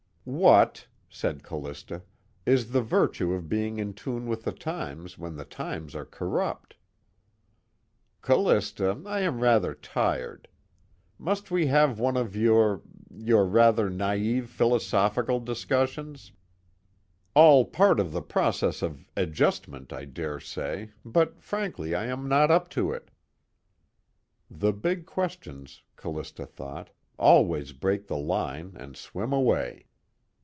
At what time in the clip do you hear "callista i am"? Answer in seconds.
8.21-9.39